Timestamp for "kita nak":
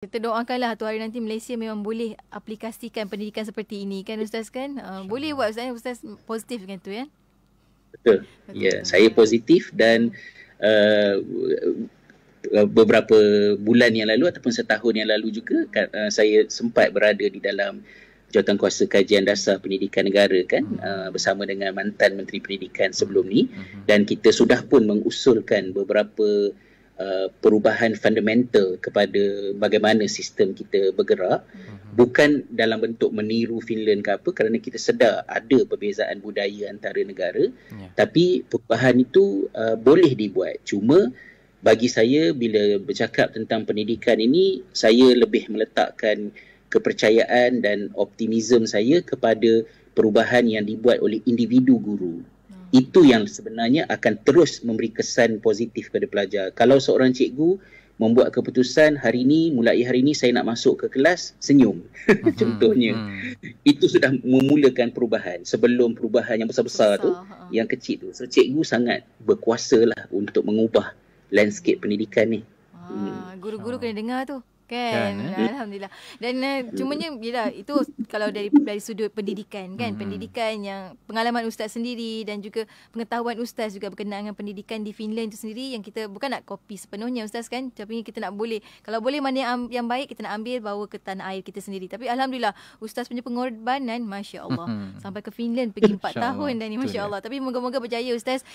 88.06-88.38, 90.14-90.38